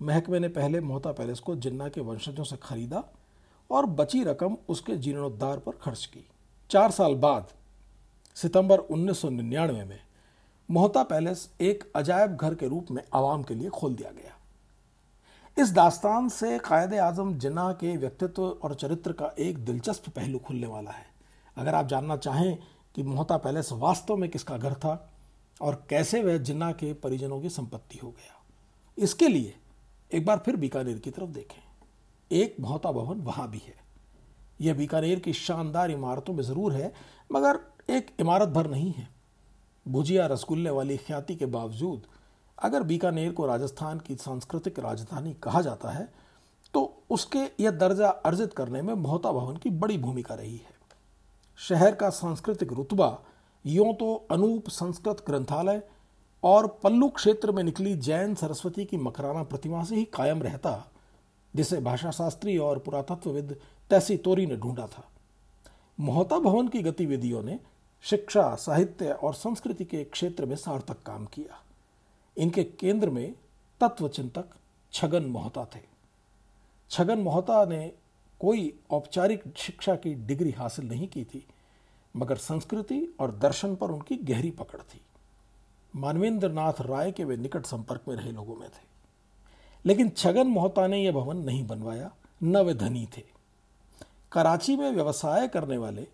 महकमे 0.01 0.40
ने 0.40 0.48
पहले 0.48 0.80
मोहता 0.80 1.12
पैलेस 1.12 1.40
को 1.40 1.56
जिन्ना 1.56 1.90
के 1.90 2.01
वंशजों 2.01 2.44
से 2.44 2.57
खरीदा 2.63 3.04
और 3.72 3.86
बची 3.86 4.24
रकम 4.24 4.57
उसके 4.69 4.96
जीर्णोद्धार 4.96 5.60
पर 5.60 5.72
खर्च 5.72 6.06
की। 6.06 6.28
चार 6.69 6.92
साल 6.92 7.16
बाद, 7.16 7.48
सितंबर 8.36 8.80
1999 8.80 9.86
में, 9.86 10.00
मोहता 10.72 11.04
पैलेस 11.04 11.54
एक 11.62 11.92
अजायब 11.96 12.36
घर 12.36 12.56
के 12.56 12.68
रूप 12.68 12.88
में 12.92 13.04
आवाम 13.13 13.44
के 13.44 13.56
लिए 13.56 13.69
खोल 13.69 13.96
दिया 13.96 14.12
गया। 14.12 14.36
इस 15.63 15.72
दास्तान 15.72 16.30
से 16.30 16.59
कायद 16.59 16.94
आज़म 16.94 17.38
जिन्ना 17.38 17.71
के 17.71 17.97
व्यक्तित्व 17.97 18.44
और 18.44 18.73
चरित्र 18.73 19.12
का 19.12 19.33
एक 19.40 19.66
दिलचस्प 19.66 20.09
पहलू 20.09 20.40
खुलने 20.40 20.68
वाला 20.68 20.92
है। 20.92 21.06
अगर 21.57 21.76
आप 21.76 21.88
जानना 21.88 22.18
चाहें 22.18 22.57
कि 22.95 23.04
मोहता 23.04 23.38
पैलेस 23.38 23.69
वास्तव 23.71 24.18
में 24.18 24.30
किसका 24.30 24.57
घर 24.57 24.73
था 24.73 25.14
और 25.62 25.85
कैसे 25.90 26.23
वह 26.23 26.38
जिन्ना 26.38 26.71
के 26.71 26.94
परिजनों 26.94 27.42
की 27.42 27.50
संपत्ति 27.50 27.97
हो 27.97 28.09
गया। 28.09 28.44
इसके 28.97 29.28
लिए 29.28 29.56
एक 30.11 30.25
बार 30.25 30.42
फिर 30.45 30.56
बीकानेर 30.56 30.97
की 30.97 31.11
तरफ़ 31.11 31.30
देखें। 31.30 31.61
एक 32.31 32.56
मोहता 32.59 32.92
भवन 32.92 33.19
वहाँ 33.21 33.49
भी 33.49 33.57
है। 33.57 33.75
यह 34.61 34.73
बीकानेर 34.73 35.19
की 35.19 35.33
शानदार 35.33 35.92
इमारतों 35.92 36.33
में 36.33 36.44
ज़रूर 36.44 36.73
है, 36.73 36.92
मगर 37.30 37.59
एक 37.89 38.16
इमारत 38.19 38.49
भर 38.49 38.69
नहीं 38.69 38.92
है। 38.92 39.07
भुजिया 39.85 40.25
रसगुल्ले 40.28 40.69
वाली 40.69 40.97
ख्याति 40.97 41.35
के 41.35 41.45
बावजूद, 41.47 42.01
अगर 42.57 42.83
बीकानेर 42.83 43.31
को 43.31 43.45
राजस्थान 43.45 43.99
की 43.99 44.16
सांस्कृतिक 44.16 44.80
राजधानी 44.80 45.33
कहा 45.44 45.61
जाता 45.61 45.92
है 45.92 46.07
तो 46.73 46.81
उसके 47.09 47.39
यह 47.59 47.71
दर्जा 47.71 48.09
अर्जित 48.09 48.54
करने 48.54 48.81
में 48.81 48.94
मोहता 48.94 49.31
भवन 49.31 49.56
की 49.57 49.69
बड़ी 49.71 49.97
भूमिका 49.97 50.35
रही 50.35 50.56
है। 50.56 50.78
शहर 51.59 51.95
का 51.95 52.09
सांस्कृतिक 52.09 52.73
रुतबा, 52.73 53.18
यों 53.66 53.94
तो 53.94 54.13
अनूप 54.31 54.68
संस्कृत 54.69 55.23
ग्रंथालय 55.28 55.81
और 56.44 56.80
पल्लू 56.84 57.10
क्षेत्र 57.10 57.52
में 57.52 57.64
निकली 57.64 57.96
जैन 57.96 58.36
सरस्वती 58.36 58.86
की 58.86 58.98
मकराना 58.98 59.44
प्रतिमा 59.44 59.84
से 59.84 59.96
ही 59.96 60.04
कायम 60.04 60.44
रहता, 60.44 60.92
जिसे 61.56 61.80
भाषा 61.80 62.12
शास्त्री 62.12 62.58
और 62.58 62.80
पुरातत्वविद 62.80 63.60
तैसी 63.90 64.18
तोरी 64.18 64.46
ने 64.46 64.56
ढूंढा 64.56 64.88
था। 64.88 65.10
मोहता 66.00 66.40
भवन 66.40 66.68
की 66.68 66.84
गतिविधियों 66.84 67.44
ने 67.44 67.60
शिक्षा, 68.02 68.56
साहित्य 68.56 69.12
और 69.12 69.34
संस्कृति 69.34 69.86
के 69.86 70.04
क्षेत्र 70.04 70.46
में 70.46 70.56
सार्थक 70.56 71.02
काम 71.06 71.26
किया। 71.26 71.64
इनके 72.38 72.64
केंद्र 72.64 73.10
में 73.10 73.36
तत्व 73.81 74.08
चिंतक 74.08 74.46
छगन 74.94 75.24
मोहता 75.24 75.66
थे। 75.66 75.80
छगन 76.90 77.19
मोहता 77.19 77.66
ने 77.66 77.92
कोई 78.40 78.80
औपचारिक 78.92 79.44
शिक्षा 79.58 79.96
की 79.96 80.14
डिग्री 80.14 80.52
हासिल 80.52 80.88
नहीं 80.88 81.08
की 81.08 81.24
थी, 81.24 81.48
मगर 82.16 82.36
संस्कृति 82.36 83.16
और 83.19 83.31
दर्शन 83.31 83.76
पर 83.76 83.92
उनकी 83.92 84.16
गहरी 84.16 84.52
पकड़ 84.52 84.81
थी। 84.81 85.02
मानवेंद्र 85.96 86.52
नाथ 86.52 86.74
राय 86.81 87.12
के 87.12 87.24
वे 87.24 87.38
निकट 87.38 87.66
संपर्क 87.66 88.02
में 88.08 88.16
रहे 88.16 88.31
लोगों 88.31 88.56
में 88.56 88.69
थे। 88.69 88.90
लेकिन 89.86 90.10
छगन 90.10 90.48
मोहता 90.48 90.88
ने 90.88 91.04
यह 91.04 91.12
भवन 91.12 91.38
नहीं 91.38 91.68
बनवाया, 91.68 92.12
न 92.44 92.58
वे 92.58 92.74
धनी 92.74 93.08
थे। 93.18 93.24
कराची 94.31 94.76
में 94.76 94.92
व्यवसाय 94.92 95.48
करने 95.48 95.78
वाले 95.78 96.08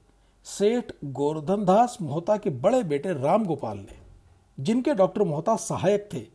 सेठ 0.43 0.91
गोवर्धन 1.05 1.65
दास 1.65 1.97
मोहता 2.01 2.37
के 2.37 2.49
बड़े 2.49 2.83
बेटे 2.83 3.13
राम 3.13 3.45
गोपाल 3.45 3.77
ने, 3.77 3.99
जिनके 4.59 4.93
डॉक्टर 4.93 5.23
मोहता 5.23 5.55
सहायक 5.55 6.09
थे, 6.13 6.25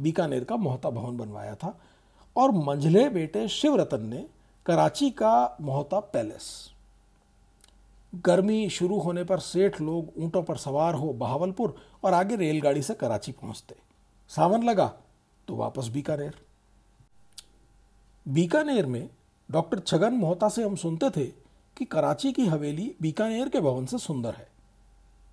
बीकानेर 0.00 0.44
का 0.44 0.56
मोहता 0.56 0.90
भवन 0.90 1.16
बनवाया 1.16 1.54
था, 1.54 1.80
और 2.36 2.50
मंझले 2.50 3.08
बेटे 3.08 3.48
शिवरतन 3.48 4.06
ने 4.06 4.26
कराची 4.66 5.10
का 5.10 5.56
मोहता 5.60 6.00
पैलेस। 6.00 6.72
गर्मी 8.12 8.68
शुरू 8.70 8.98
होने 8.98 9.24
पर 9.24 9.38
सेठ 9.38 9.80
लोग 9.80 10.12
ऊंटों 10.18 10.42
पर 10.42 10.56
सवार 10.56 10.94
हो 10.94 11.12
बहावलपुर 11.12 11.74
और 12.04 12.14
आगे 12.14 12.36
रेलगाड़ी 12.36 12.82
से 12.82 12.94
कराची 12.94 13.32
पहुँचते। 13.32 13.74
सावन 14.30 14.62
लगा 14.62 14.86
तो 15.48 15.56
वापस 15.56 15.88
बीकानेर। 15.88 16.34
बीकानेर 18.26 18.86
में 18.86 19.08
डॉक्टर 19.48 19.78
छगन 19.78 20.14
मोहता 20.14 20.48
से 20.48 20.64
हम 20.64 20.76
सुनते 20.76 21.10
थे 21.10 21.24
कि 21.76 21.84
कराची 21.84 22.32
की 22.32 22.46
हवेली 22.46 22.94
बीकानेर 23.02 23.48
के 23.48 23.60
भवन 23.60 23.86
से 23.86 23.98
सुंदर 23.98 24.34
है। 24.34 24.48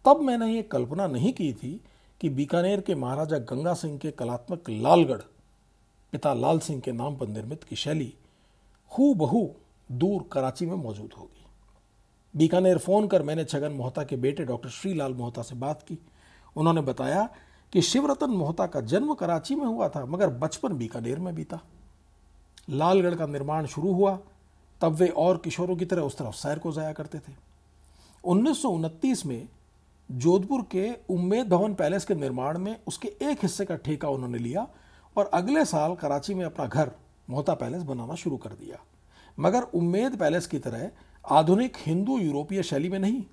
तब 0.05 0.21
मैंने 0.21 0.53
ये 0.53 0.61
कल्पना 0.61 1.07
नहीं 1.07 1.33
की 1.33 1.51
थी 1.53 1.79
कि 2.21 2.29
बीकानेर 2.29 2.81
के 2.81 2.95
महाराजा 2.95 3.37
गंगा 3.39 3.73
सिंह 3.73 3.97
के 3.97 4.11
कलात्मक 4.11 4.69
लालगढ़, 4.69 5.21
पिता 6.13 6.33
लाल 6.33 6.59
सिंह 6.59 6.81
के 6.81 6.91
नाम 6.91 7.15
पर 7.15 7.27
निर्मित 7.27 7.63
की 7.63 7.75
शैली 7.75 8.13
हु 8.91 9.13
बहू 9.13 9.49
दूर 9.91 10.29
कराची 10.31 10.65
में 10.65 10.75
मौजूद 10.75 11.13
होगी। 11.13 11.34
बीकानेर 12.37 12.77
फ़ोन 12.77 13.07
कर 13.07 13.23
मैंने 13.23 13.43
छगन 13.43 13.71
मोहता 13.71 14.03
के 14.03 14.15
बेटे 14.15 14.45
डॉक्टर 14.45 14.69
श्रीलाल 14.69 15.13
मोहता 15.13 15.41
से 15.41 15.55
बात 15.55 15.81
की। 15.81 15.97
उन्होंने 16.55 16.81
बताया 16.81 17.29
कि 17.73 17.81
शिवरतन 17.81 18.29
मोहता 18.29 18.65
का 18.65 18.81
जन्म 18.81 19.13
कराची 19.13 19.55
में 19.55 19.65
हुआ 19.65 19.89
था, 19.89 20.05
मगर 20.05 20.29
बचपन 20.29 20.73
बीकानेर 20.73 21.19
में 21.19 21.35
बीता। 21.35 21.59
लालगढ़ 22.69 23.15
का 23.15 23.25
निर्माण 23.25 23.65
शुरू 23.65 23.93
हुआ, 23.93 24.19
तब 24.81 24.91
वे 24.91 25.07
और 25.07 25.37
किशोरों 25.37 25.75
की 25.75 25.85
तरह 25.85 26.01
उस 26.01 26.17
तरफ़ 26.17 26.35
सैर 26.35 26.59
को 26.59 26.71
जाया 26.71 26.93
करते 26.93 27.17
थे। 27.17 27.33
उन्नीस 28.23 28.61
सौ 28.61 28.69
उनतीस 28.69 29.25
में 29.25 29.47
जोधपुर 30.11 30.61
के 30.71 30.93
उम्मेद 31.09 31.49
भवन 31.49 31.73
पैलेस 31.73 32.05
के 32.05 32.15
निर्माण 32.15 32.57
में 32.57 32.79
उसके 32.87 33.07
एक 33.07 33.39
हिस्से 33.41 33.65
का 33.65 33.75
ठेका 33.75 34.09
उन्होंने 34.09 34.37
लिया 34.37 34.67
और 35.17 35.25
अगले 35.33 35.65
साल 35.65 35.95
कराची 35.95 36.33
में 36.33 36.45
अपना 36.45 36.65
घर 36.65 36.91
मोहता 37.29 37.53
पैलेस 37.53 37.83
बनाना 37.83 38.15
शुरू 38.15 38.37
कर 38.37 38.49
दिया। 38.49 38.77
मगर 39.39 39.61
उम्मेद 39.61 40.17
पैलेस 40.19 40.47
की 40.47 40.59
तरह 40.59 40.91
आधुनिक 41.31 41.77
हिंदू 41.85 42.17
यूरोपीय 42.17 42.63
शैली 42.63 42.89
में 42.89 42.99
नहीं, 42.99 43.23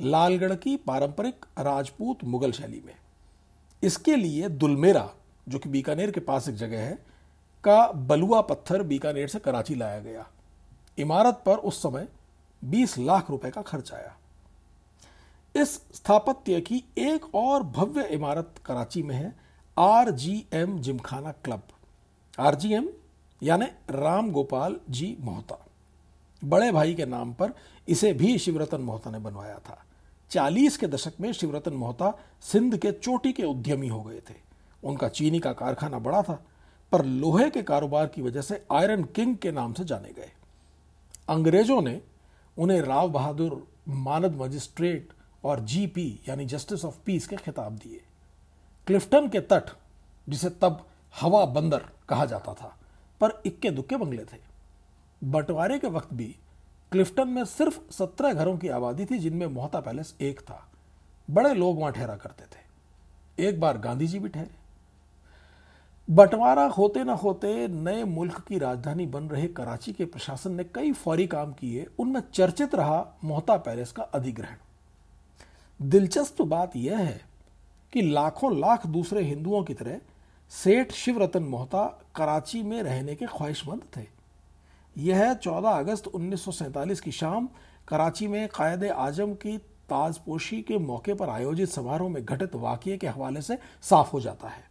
लालगढ़ 0.00 0.54
की 0.54 0.76
पारंपरिक 0.76 1.46
राजपूत 1.58 2.24
मुगल 2.24 2.52
शैली 2.52 2.82
में। 2.86 2.94
इसके 3.82 4.16
लिए 4.16 4.48
दुलमेरा, 4.48 5.10
जो 5.48 5.58
कि 5.58 5.68
बीकानेर 5.68 6.10
के 6.10 6.20
पास 6.20 6.48
एक 6.48 6.54
जगह 6.54 6.80
है, 6.80 6.98
का 7.64 7.92
बलुआ 7.92 8.40
पत्थर 8.40 8.82
बीकानेर 8.82 9.28
से 9.28 9.38
कराची 9.38 9.74
लाया 9.74 10.00
गया। 10.00 10.26
इमारत 10.98 11.42
पर 11.46 11.56
उस 11.56 11.82
समय 11.82 12.08
20 12.64 12.98
लाख 12.98 13.30
रुपए 13.30 13.50
का 13.50 13.62
खर्च 13.62 13.92
आया। 13.92 14.16
इस 15.56 15.74
स्थापत्य 15.94 16.60
की 16.60 16.84
एक 16.98 17.34
और 17.34 17.62
भव्य 17.62 18.04
इमारत 18.04 18.54
कराची 18.66 19.02
में 19.02 19.14
है 19.14 19.36
R 19.78 20.10
G 20.10 20.46
M 20.52 20.78
Gymkhana 20.78 21.32
club. 21.32 21.62
R 22.40 22.54
G 22.54 22.74
M 22.74 22.88
यानी 23.42 23.66
राम 23.90 24.30
गोपाल 24.30 24.76
जी 24.90 25.16
मोहता। 25.20 25.64
बड़े 26.44 26.72
भाई 26.72 26.94
के 26.94 27.06
नाम 27.06 27.32
पर 27.32 27.52
इसे 27.88 28.12
भी 28.12 28.38
शिवरतन 28.38 28.80
मोहता 28.80 29.10
ने 29.10 29.18
बनवाया 29.18 29.58
था। 29.58 29.84
चालीस 30.30 30.76
के 30.76 30.86
दशक 30.86 31.12
में 31.20 31.32
शिवरतन 31.32 31.72
मोहता 31.72 32.18
सिंध 32.40 32.76
के 32.76 32.92
चोटी 32.92 33.32
के 33.32 33.44
उद्यमी 33.44 33.88
हो 33.88 34.02
गए 34.02 34.18
थे। 34.18 34.34
उनका 34.84 35.08
चीनी 35.08 35.40
का 35.40 35.52
कारखाना 35.52 35.98
बड़ा 35.98 36.22
था, 36.22 36.44
पर 36.92 37.04
लोहे 37.04 37.50
के 37.50 37.62
कारोबार 37.62 38.06
की 38.06 38.22
वजह 38.22 38.40
से 38.40 38.66
आयरन 38.72 39.04
किंग 39.04 39.36
के 39.36 39.52
नाम 39.52 39.72
से 39.72 39.84
जाने 39.84 40.12
गए। 40.12 40.32
अंग्रेज़ों 41.28 41.82
ने 41.82 42.00
उन्हें 42.58 42.80
राव 42.80 43.08
बहादुर, 43.08 43.66
मानद 43.88 44.34
मजिस्ट्रेट 44.34 45.08
और 45.44 45.60
जीपी 45.60 46.20
यानी 46.28 46.46
जस्टिस 46.46 46.84
ऑफ़ 46.84 46.98
पीस 47.04 47.26
के 47.26 47.36
खिताब 47.36 47.72
दिए। 47.72 48.00
क्लिफ्टन 48.86 49.28
के 49.28 49.40
तट, 49.40 49.64
जिसे 50.28 50.50
तब 50.50 50.86
हवा 51.20 51.44
बंदर 51.46 51.84
कहा 52.08 52.26
जाता 52.26 52.54
था, 52.54 52.78
पर 53.20 53.42
इक्के 53.46 53.70
दुक्के 53.70 53.96
बंगले 53.96 54.24
थे। 54.24 54.47
बंटवारे 55.24 55.78
के 55.78 55.86
वक्त 55.86 56.14
भी 56.14 56.36
क्लिफ्टन 56.92 57.28
में 57.28 57.44
सिर्फ़ 57.44 57.92
सत्रह 57.92 58.32
घरों 58.32 58.58
की 58.58 58.68
आबादी 58.68 59.04
थी 59.04 59.18
जिनमें 59.18 59.46
मोहता 59.46 59.80
पैलेस 59.80 60.16
एक 60.20 60.40
था। 60.40 60.68
बड़े 61.30 61.54
लोग 61.54 61.80
वहाँ 61.80 61.92
ठहरा 61.92 62.16
करते 62.16 62.44
थे। 62.44 63.48
एक 63.48 63.60
बार 63.60 63.78
गांधी 63.78 64.06
जी 64.06 64.18
भी 64.18 64.28
ठहरे। 64.28 64.50
बंटवारा 66.10 66.64
होते 66.66 67.04
ना 67.04 67.12
होते 67.12 67.68
नए 67.68 68.04
मुल्क 68.04 68.40
की 68.40 68.58
राजधानी 68.58 69.06
बन 69.06 69.22
रहे 69.22 69.48
कराची 69.48 69.92
के 69.92 70.04
प्रशासन 70.04 70.52
ने 70.52 70.64
कई 70.64 70.92
फौरी 70.92 71.26
काम 71.26 71.52
किए। 71.52 71.86
उनमें 71.98 72.20
चर्चित 72.34 72.74
रहा 72.74 73.14
मोहता 73.24 73.56
पैलेस 73.56 73.92
का 73.92 74.02
अधिग्रहण। 74.02 74.56
दिलचस्प 75.82 76.42
बात 76.42 76.76
यह 76.76 76.98
है 76.98 77.20
कि 77.92 78.02
लाखों 78.02 78.58
लाख 78.58 78.86
दूसरे 78.86 79.22
हिंदुओं 79.22 79.64
की 79.64 79.74
तरह 79.74 80.00
सेठ 80.50 80.92
शिवरतन 80.92 81.42
मोहता 81.42 82.02
कराची 82.14 82.62
में 82.62 82.82
रहने 82.82 83.14
के 83.14 83.26
ख्वाहिशमंद 83.26 83.82
थे। 83.96 84.17
यह 84.98 85.32
14 85.34 85.78
अगस्त 85.78 86.06
उन्नीस 86.06 86.44
सौ 86.44 86.52
सैंतालीस 86.52 87.00
की 87.00 87.12
शाम, 87.12 87.48
कराची 87.88 88.26
में 88.26 88.48
कायद 88.48 88.84
आज़म 88.84 89.34
की 89.34 89.56
ताजपोशी 89.88 90.60
के 90.62 90.78
मौके 90.78 91.14
पर 91.14 91.28
आयोजित 91.28 91.68
समारोह 91.68 92.08
में 92.08 92.24
घटित 92.24 92.54
वाक्य 92.54 92.96
के 92.96 93.06
हवाले 93.06 93.42
से 93.42 93.58
साफ़ 93.82 94.10
हो 94.10 94.20
जाता 94.20 94.48
है। 94.48 94.64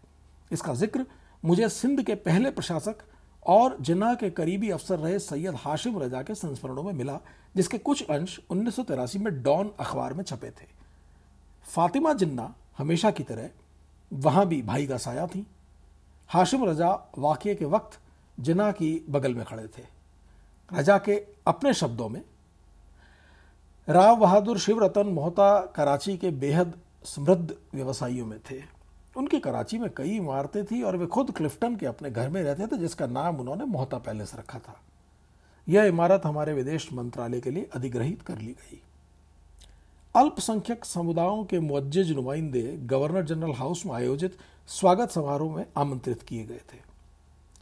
इसका 0.51 0.73
ज़िक्र 0.73 1.05
मुझे 1.43 1.69
सिंध 1.69 2.03
के 2.03 2.15
पहले 2.15 2.51
प्रशासक 2.51 2.97
और 3.45 3.77
जिन्ना 3.81 4.13
के 4.15 4.29
करीबी 4.29 4.69
अफसर 4.69 4.99
रहे 4.99 5.19
सैयद 5.19 5.55
हाशिम 5.55 5.99
रजा 5.99 6.21
के 6.21 6.35
संस्मरणों 6.35 6.83
में 6.83 6.93
मिला, 6.93 7.19
जिसके 7.55 7.77
कुछ 7.77 8.03
अंश 8.03 8.39
उन्नीस 8.49 8.75
सौ 8.75 8.83
तिरासी 8.83 9.19
में 9.19 9.41
डॉन 9.43 9.71
अखबार 9.79 10.13
में 10.13 10.23
छपे 10.23 10.49
थे। 10.51 10.67
फातिमा 11.65 12.13
जिन्ना 12.13 12.53
हमेशा 12.77 13.11
की 13.11 13.23
तरह 13.23 13.49
वहाँ 14.11 14.45
भी 14.47 14.61
भाई 14.61 14.87
का 14.87 14.97
साया 14.97 15.27
थी। 15.27 15.45
हाशिम 16.29 16.65
रजा 16.65 16.91
वाक्य 17.17 17.55
के 17.55 17.65
वक्त 17.65 17.99
जिना 18.37 18.71
की 18.71 19.05
बगल 19.09 19.35
में 19.35 19.45
खड़े 19.45 19.67
थे। 19.67 19.96
रजा 20.73 20.97
के 20.97 21.15
अपने 21.47 21.73
शब्दों 21.73 22.09
में, 22.09 22.21
राव 23.89 24.15
बहादुर 24.15 24.57
शिवरतन 24.59 25.07
मोहता 25.07 25.59
कराची 25.75 26.17
के 26.17 26.31
बेहद 26.31 26.73
समृद्ध 27.05 27.55
व्यवसायियों 27.73 28.25
में 28.25 28.39
थे। 28.39 28.61
उनकी 29.17 29.39
कराची 29.39 29.77
में 29.77 29.89
कई 29.97 30.15
इमारतें 30.15 30.65
थी 30.65 30.81
और 30.81 30.97
वे 30.97 31.05
खुद 31.05 31.31
क्लिफ्टन 31.31 31.75
के 31.75 31.85
अपने 31.85 32.11
घर 32.11 32.29
में 32.29 32.43
रहते 32.43 32.67
थे, 32.67 32.77
जिसका 32.77 33.07
नाम 33.07 33.39
उन्होंने 33.39 33.65
मोहता 33.65 33.97
पैलेस 33.97 34.35
रखा 34.35 34.59
था। 34.59 34.81
यह 35.67 35.83
इमारत 35.83 36.21
हमारे 36.25 36.53
विदेश 36.53 36.93
मंत्रालय 36.93 37.41
के 37.41 37.51
लिए 37.51 37.69
अधिग्रहित 37.75 38.21
कर 38.21 38.37
ली 38.37 38.51
गई। 38.51 38.81
अल्पसंख्यक 40.15 40.85
समुदायों 40.85 41.43
के 41.43 41.59
मुज्ज 41.59 42.11
नुमाइंदे 42.11 42.61
गवर्नर 42.61 43.23
जनरल 43.23 43.53
हाउस 43.53 43.85
में 43.85 43.93
आयोजित 43.93 44.37
स्वागत 44.67 45.09
समारोह 45.09 45.55
में 45.55 45.65
आमंत्रित 45.77 46.21
किए 46.21 46.45
गए 46.45 46.61
थे। 46.73 46.77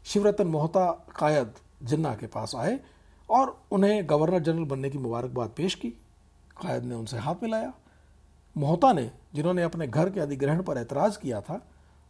शिवरतन 0.05 0.47
मोहता 0.47 0.91
कायद 1.19 1.53
जिन्ना 1.83 2.15
के 2.15 2.27
पास 2.27 2.55
आए 2.55 2.79
और 3.29 3.65
उन्हें 3.71 4.09
गवर्नर 4.09 4.39
जनरल 4.39 4.65
बनने 4.65 4.89
की 4.89 4.97
मुबारकबाद 4.97 5.49
पेश 5.49 5.75
की। 5.75 5.89
कायद 6.61 6.83
ने 6.83 6.95
उनसे 6.95 7.17
हाथ 7.17 7.35
मिलाया। 7.43 7.73
मोहता 8.57 8.93
ने, 8.93 9.11
जिन्होंने 9.35 9.63
अपने 9.63 9.87
घर 9.87 10.09
के 10.09 10.19
अधिग्रहण 10.19 10.63
पर 10.63 10.77
एतराज़ 10.77 11.17
किया 11.19 11.41
था, 11.41 11.61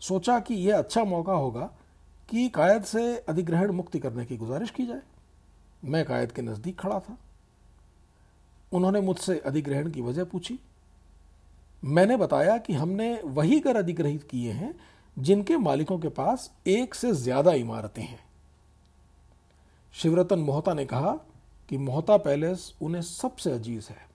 सोचा 0.01 0.39
कि 0.39 0.53
यह 0.53 0.77
अच्छा 0.77 1.03
मौका 1.03 1.33
होगा 1.33 1.69
कि 2.29 2.49
कायद 2.49 2.83
से 2.83 3.17
अधिग्रहण 3.17 3.71
मुक्ति 3.71 3.99
करने 3.99 4.25
की 4.25 4.37
गुजारिश 4.37 4.69
की 4.69 4.85
जाए। 4.85 5.01
मैं 5.85 6.05
कायद 6.05 6.31
के 6.31 6.41
नज़दीक 6.41 6.79
खड़ा 6.79 6.99
था। 6.99 7.17
उन्होंने 8.73 9.01
मुझसे 9.01 9.39
अधिग्रहण 9.39 9.91
की 9.91 10.01
वजह 10.01 10.23
पूछी। 10.23 10.59
मैंने 11.83 12.17
बताया 12.17 12.57
कि 12.57 12.73
हमने 12.73 13.21
वही 13.25 13.59
कर 13.59 13.75
अधिग्रहित 13.75 14.23
किए 14.23 14.51
हैं 14.51 14.73
जिनके 15.17 15.57
मालिकों 15.57 15.99
के 15.99 16.09
पास 16.09 16.51
एक 16.67 16.95
से 16.95 17.11
ज़्यादा 17.13 17.51
इमारतें 17.51 18.03
हैं। 18.03 18.24
शिवरतन 19.95 20.39
मोहता 20.39 20.73
ने 20.73 20.85
कहा 20.85 21.11
कि 21.69 21.77
मोहता 21.77 22.17
पैलेस 22.17 22.73
उन्हें 22.81 23.01
सबसे 23.01 23.51
अज़ीज़ 23.51 23.87
है। 23.89 24.07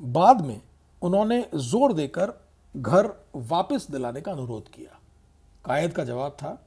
बाद 0.00 0.40
में 0.40 0.60
उन्होंने 1.02 1.40
ज़ोर 1.54 1.92
देकर 1.92 2.32
घर 2.74 3.08
वापस 3.36 3.86
दिलाने 3.90 4.20
का 4.20 4.32
अनुरोध 4.32 4.68
किया। 4.68 4.98
कायद 5.64 5.92
का 5.92 6.04
जवाब 6.04 6.32
था, 6.32 6.66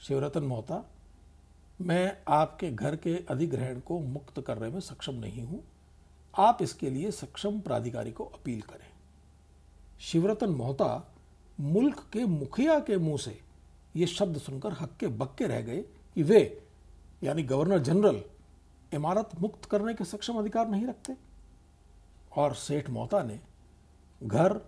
शिवरतन 0.00 0.42
मोहता, 0.42 0.84
मैं 1.80 2.16
आपके 2.28 2.70
घर 2.70 2.96
के 2.96 3.14
अधिग्रहण 3.30 3.80
को 3.80 3.98
मुक्त 3.98 4.40
करने 4.40 4.68
में 4.68 4.80
सक्षम 4.80 5.14
नहीं 5.14 5.42
हूँ। 5.42 5.62
आप 6.34 6.58
इसके 6.62 6.90
लिए 6.90 7.10
सक्षम 7.10 7.60
प्राधिकारी 7.60 8.10
को 8.10 8.24
अपील 8.24 8.60
करें। 8.60 8.86
शिवरतन 10.00 10.50
मोहता 10.50 11.14
मुल्क 11.58 12.04
के 12.12 12.24
मुखिया 12.24 12.78
के 12.80 12.96
मुँह 12.96 13.16
से 13.16 13.38
ये 13.96 14.06
शब्द 14.06 14.38
सुनकर 14.38 14.72
हक्के 14.72 15.06
बक्के 15.06 15.46
रह 15.46 15.60
गए 15.60 15.80
कि 16.16 16.22
वे 16.22 16.40
यानी 17.24 17.42
गवर्नर 17.42 17.78
जनरल 17.78 18.22
इमारत 18.94 19.30
मुक्त 19.40 19.64
करने 19.64 19.94
के 19.94 20.04
सक्षम 20.04 20.34
अधिकार 20.34 20.68
नहीं 20.68 20.86
रखते। 20.86 21.16
और 22.36 22.54
सेठ 22.54 22.90
मोहता 22.90 23.22
ने 23.22 23.40
घर 24.22 24.60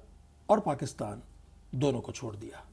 और 0.48 0.60
पाकिस्तान 0.60 1.22
दोनों 1.74 2.00
को 2.00 2.12
छोड़ 2.12 2.36
दिया। 2.36 2.64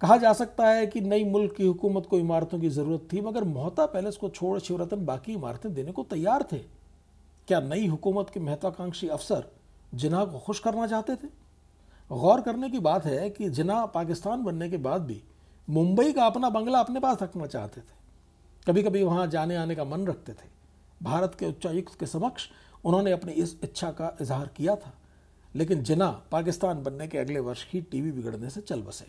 कहा 0.00 0.16
जा 0.16 0.32
सकता 0.32 0.68
है 0.68 0.86
कि 0.86 1.00
नई 1.00 1.24
मुल्क 1.24 1.54
की 1.56 1.66
हुकूमत 1.66 2.06
को 2.06 2.18
इमारतों 2.18 2.60
की 2.60 2.68
ज़रूरत 2.68 3.08
थी, 3.12 3.20
मगर 3.20 3.44
मोहता 3.44 3.86
पैलेस 3.86 4.16
को 4.16 4.28
छोड़ 4.28 4.58
शिवरतन 4.58 5.04
बाकी 5.06 5.32
इमारतें 5.32 5.74
देने 5.74 5.92
को 5.92 6.02
तैयार 6.02 6.42
थे। 6.52 6.58
क्या 7.48 7.60
नई 7.60 7.86
हुकूमत 7.86 8.30
के 8.30 8.40
महत्वाकांक्षी 8.40 9.08
अफसर 9.08 9.44
जिना 9.94 10.24
को 10.24 10.38
खुश 10.38 10.58
करना 10.58 10.86
चाहते 10.86 11.16
थे? 11.16 11.28
गौर 12.10 12.40
करने 12.40 12.70
की 12.70 12.78
बात 12.78 13.04
है 13.04 13.30
कि 13.30 13.50
जिना 13.50 13.86
पाकिस्तान 13.86 14.44
बनने 14.44 14.70
के 14.70 14.76
बाद 14.76 15.02
भी 15.02 15.22
मुंबई 15.70 16.12
का 16.12 16.26
अपना 16.26 16.50
बंगला 16.50 16.80
अपने 16.80 17.00
पास 17.00 17.22
रखना 17.22 17.46
चाहते 17.46 17.80
थे। 17.80 18.03
कभी 18.66 18.82
कभी 18.82 19.02
वहाँ 19.02 19.26
जाने 19.26 19.56
आने 19.56 19.74
का 19.74 19.84
मन 19.84 20.06
रखते 20.06 20.32
थे। 20.32 20.48
भारत 21.02 21.36
के 21.38 21.46
उच्चायुक्त 21.46 21.98
के 22.00 22.06
समक्ष 22.06 22.48
उन्होंने 22.84 23.12
अपनी 23.12 23.32
इस 23.32 23.56
इच्छा 23.64 23.90
का 23.90 24.16
इजहार 24.20 24.46
किया 24.46 24.76
था, 24.76 24.92
लेकिन 25.54 25.82
जिना 25.82 26.08
पाकिस्तान 26.32 26.82
बनने 26.82 27.08
के 27.08 27.18
अगले 27.18 27.40
वर्ष 27.40 27.66
ही 27.72 27.80
टीवी 27.80 28.12
बिगड़ने 28.12 28.50
से 28.50 28.60
चल 28.60 28.82
बसे। 28.82 29.06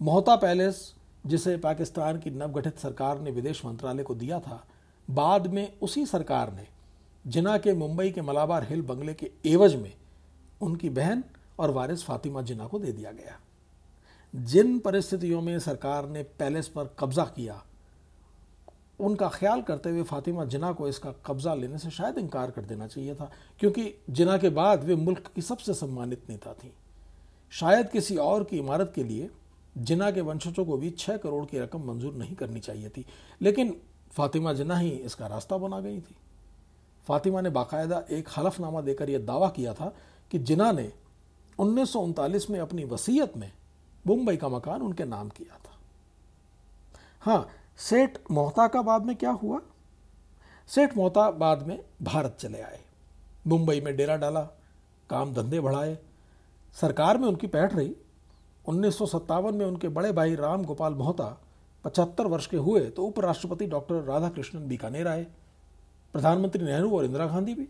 मोहता 0.00 0.36
पैलेस, 0.36 0.94
जिसे 1.26 1.56
पाकिस्तान 1.56 2.18
की 2.18 2.30
नवगठित 2.30 2.78
सरकार 2.78 3.20
ने 3.20 3.30
विदेश 3.30 3.64
मंत्रालय 3.64 4.02
को 4.02 4.14
दिया 4.14 4.40
था, 4.40 4.64
बाद 5.10 5.46
में 5.46 5.78
उसी 5.80 6.06
सरकार 6.06 6.52
ने 6.52 6.66
जिना 7.26 7.56
के 7.58 7.72
मुंबई 7.72 8.10
के 8.10 8.20
मलाबार 8.20 8.64
हिल 8.64 8.82
बंगले 8.82 9.14
के 9.14 9.30
एवज 9.46 9.74
में 9.74 9.92
उनकी 10.60 10.90
बहन 10.90 11.24
और 11.58 11.70
वारिस 11.70 12.04
फातिमा 12.04 12.42
जिना 12.42 12.66
को 12.66 12.78
दे 12.78 12.92
दिया 12.92 13.12
गया। 13.12 13.38
जिन 14.34 14.78
परिस्थितियों 14.78 15.40
में 15.42 15.58
सरकार 15.58 16.08
ने 16.08 16.22
पैलेस 16.22 16.68
पर 16.68 16.94
कब्जा 16.98 17.24
किया 17.26 17.62
उनका 18.98 19.28
ख्याल 19.28 19.62
करते 19.62 19.90
हुए 19.90 20.02
फातिमा 20.02 20.44
जिना 20.44 20.72
को 20.72 20.88
इसका 20.88 21.12
कब्जा 21.26 21.54
लेने 21.54 21.78
से 21.78 21.90
शायद 21.90 22.18
इनकार 22.18 22.50
कर 22.50 22.62
देना 22.62 22.86
चाहिए 22.86 23.14
था, 23.14 23.30
क्योंकि 23.60 23.94
जिना 24.10 24.36
के 24.38 24.48
बाद 24.50 24.84
वे 24.84 24.96
मुल्क 24.96 25.30
की 25.34 25.42
सबसे 25.42 25.74
सम्मानित 25.74 26.28
नेता 26.30 26.52
थी। 26.54 26.72
शायद 27.52 27.88
किसी 27.90 28.16
और 28.16 28.44
की 28.44 28.58
इमारत 28.58 28.92
के 28.94 29.04
लिए 29.04 29.30
जिना 29.76 30.10
के 30.10 30.20
वंशजों 30.20 30.64
को 30.64 30.76
भी 30.76 30.90
छह 30.90 31.16
करोड़ 31.16 31.44
की 31.46 31.58
रकम 31.58 31.84
मंजूर 31.84 32.14
नहीं 32.14 32.34
करनी 32.34 32.60
चाहिए 32.60 32.88
थी, 32.88 33.04
लेकिन 33.40 33.76
फातिमा 34.12 34.52
जिना 34.52 34.76
ही 34.76 34.90
इसका 34.90 35.26
रास्ता 35.26 35.56
बना 35.56 35.80
गई 35.80 36.00
थी। 36.00 36.16
फातिमा 37.06 37.40
ने 37.40 37.50
बाकायदा 37.50 38.02
एक 38.10 38.28
हलफनामा 38.36 38.80
देकर 38.80 39.10
यह 39.10 39.18
दावा 39.18 39.48
किया 39.48 39.72
था 39.74 39.92
कि 40.30 40.38
जिना 40.40 40.70
ने 40.72 40.92
उन्नीस 41.58 41.92
सौ 41.92 42.00
उनतालीस 42.00 42.48
में 42.50 42.58
अपनी 42.60 42.84
वसीयत 42.84 43.36
में 43.36 43.50
मुंबई 44.04 44.36
का 44.36 44.48
मकान 44.48 44.82
उनके 44.82 45.04
नाम 45.04 45.28
किया 45.28 45.58
था। 45.58 45.76
हाँ 47.20 47.48
सेठ 47.78 48.18
मोहता 48.30 48.66
का 48.68 48.82
बाद 48.82 49.04
में 49.04 49.14
क्या 49.16 49.30
हुआ? 49.30 49.60
सेठ 50.68 50.96
मोहता 50.96 51.30
बाद 51.30 51.66
में 51.66 51.78
भारत 52.02 52.36
चले 52.40 52.60
आए। 52.60 52.80
मुंबई 53.46 53.80
में 53.80 53.96
डेरा 53.96 54.16
डाला, 54.16 54.40
काम 55.10 55.32
धंधे 55.34 55.60
बढ़ाए। 55.60 55.98
सरकार 56.76 57.18
में 57.18 57.26
उनकी 57.28 57.46
पैठ 57.46 57.74
रही। 57.74 57.94
उन्नीस 58.68 58.98
सौ 58.98 59.06
सत्तावन 59.06 59.54
में 59.54 59.64
उनके 59.66 59.88
बड़े 59.88 60.12
भाई 60.12 60.34
राम 60.34 60.64
गोपाल 60.64 60.94
मोहता 60.94 61.24
पचहत्तर 61.84 62.26
वर्ष 62.26 62.46
के 62.46 62.56
हुए 62.56 62.80
तो 62.86 63.04
उपराष्ट्रपति 63.04 63.66
डॉक्टर 63.66 64.02
राधाकृष्णन 64.02 64.66
बीकानेर 64.68 65.08
आए। 65.08 65.26
प्रधानमंत्री 66.14 66.64
नेहरू 66.64 66.96
और 66.96 67.04
इंदिरा 67.04 67.26
गांधी 67.26 67.54
भी। 67.54 67.68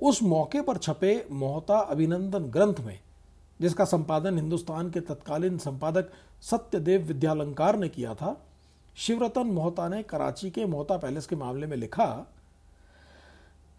उस 0.00 0.22
मौके 0.22 0.60
पर 0.60 0.76
छपे 0.76 1.26
मोहता 1.32 1.78
अभिनंदन 1.80 2.44
ग्रंथ 2.46 2.80
में, 2.80 2.98
जिसका 3.60 3.84
संपादन 3.84 4.36
हिंदुस्तान 4.36 4.90
के 4.90 5.00
तत्कालीन 5.00 5.58
संपादक 5.58 6.12
सत्यदेव 6.42 7.02
विद्यालंकार 7.02 7.76
ने 7.76 7.88
किया 7.88 8.14
था 8.14 8.36
शिवरतन 8.96 9.46
मोहता 9.46 9.88
ने 9.88 10.02
कराची 10.02 10.50
के 10.50 10.64
मोहता 10.66 10.96
पैलेस 10.96 11.26
के 11.26 11.36
मामले 11.36 11.66
में 11.66 11.76
लिखा, 11.76 12.06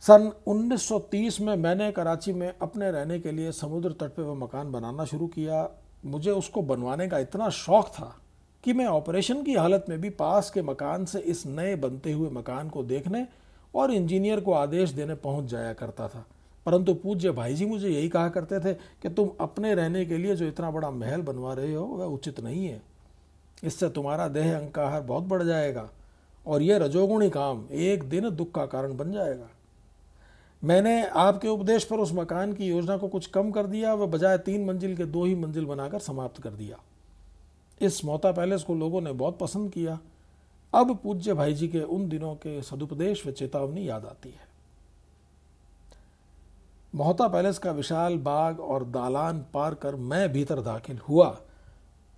सन 0.01 0.31
1930 0.47 1.39
में 1.41 1.55
मैंने 1.55 1.91
कराची 1.91 2.33
में 2.33 2.53
अपने 2.61 2.91
रहने 2.91 3.19
के 3.19 3.31
लिए 3.31 3.51
समुद्र 3.51 3.91
तट 3.91 4.15
पर 4.15 4.23
वह 4.23 4.35
मकान 4.35 4.71
बनाना 4.71 5.05
शुरू 5.05 5.27
किया। 5.27 5.69
मुझे 6.05 6.31
उसको 6.31 6.61
बनवाने 6.61 7.07
का 7.07 7.19
इतना 7.19 7.49
शौक 7.49 7.87
था 7.87 8.15
कि 8.63 8.73
मैं 8.73 8.85
ऑपरेशन 8.85 9.43
की 9.43 9.53
हालत 9.53 9.85
में 9.89 10.01
भी 10.01 10.09
पास 10.09 10.49
के 10.51 10.61
मकान 10.61 11.05
से 11.05 11.19
इस 11.19 11.45
नए 11.45 11.75
बनते 11.75 12.11
हुए 12.11 12.29
मकान 12.29 12.69
को 12.69 12.83
देखने 12.83 13.27
और 13.75 13.91
इंजीनियर 13.91 14.39
को 14.39 14.53
आदेश 14.53 14.89
देने 14.89 15.15
पहुँच 15.15 15.45
जाया 15.45 15.73
करता 15.73 16.07
था। 16.07 16.25
परंतु 16.65 16.93
पूज्य 16.93 17.31
भाई 17.31 17.53
जी 17.53 17.65
मुझे 17.65 17.89
यही 17.89 18.09
कहा 18.09 18.29
करते 18.29 18.59
थे 18.59 18.73
कि 18.73 19.09
तुम 19.09 19.29
अपने 19.39 19.75
रहने 19.75 20.05
के 20.05 20.17
लिए 20.17 20.35
जो 20.35 20.47
इतना 20.47 20.71
बड़ा 20.71 20.91
महल 20.91 21.21
बनवा 21.21 21.53
रहे 21.53 21.73
हो, 21.73 21.85
वह 21.85 22.05
उचित 22.05 22.39
नहीं 22.39 22.67
है। 22.67 22.96
इससे 23.63 23.89
तुम्हारा 23.89 24.27
देह 24.27 24.55
अंकार 24.57 25.01
बहुत 25.01 25.23
बढ़ 25.23 25.43
जाएगा 25.43 25.89
और 26.45 26.61
यह 26.61 26.77
रजोगुणी 26.77 27.29
काम 27.29 27.65
एक 27.71 28.03
दिन 28.03 28.29
दुख 28.29 28.51
का 28.51 28.65
कारण 28.65 28.95
बन 28.97 29.11
जाएगा। 29.11 29.47
मैंने 30.63 31.01
आपके 31.05 31.47
उपदेश 31.47 31.83
पर 31.83 31.99
उस 31.99 32.13
मकान 32.13 32.53
की 32.53 32.67
योजना 32.67 32.97
को 32.97 33.07
कुछ 33.07 33.27
कम 33.27 33.51
कर 33.51 33.67
दिया 33.67 33.93
व 33.93 34.07
बजाय 34.07 34.37
तीन 34.37 34.65
मंजिल 34.65 34.95
के 34.97 35.05
दो 35.05 35.25
ही 35.25 35.35
मंजिल 35.35 35.65
बनाकर 35.65 35.99
समाप्त 35.99 36.41
कर 36.41 36.49
दिया। 36.49 36.77
इस 37.81 38.03
मोता 38.05 38.31
पैलेस 38.31 38.63
को 38.63 38.75
लोगों 38.75 39.01
ने 39.01 39.11
बहुत 39.11 39.37
पसंद 39.39 39.71
किया। 39.71 39.99
अब 40.73 40.97
पूज्य 40.97 41.33
भाई 41.33 41.53
जी 41.53 41.67
के 41.67 41.81
उन 41.81 42.07
दिनों 42.09 42.33
के 42.35 42.61
सदुपदेश 42.61 43.25
व 43.27 43.31
चेतावनी 43.31 43.87
याद 43.89 44.05
आती 44.05 44.29
है। 44.29 44.47
मोहता 46.95 47.27
पैलेस 47.27 47.57
का 47.57 47.71
विशाल 47.71 48.17
बाग 48.17 48.59
और 48.59 48.83
दालान 48.83 49.45
पार 49.53 49.73
कर 49.73 49.95
मैं 49.95 50.31
भीतर 50.33 50.61
दाखिल 50.61 50.97
हुआ। 50.97 51.29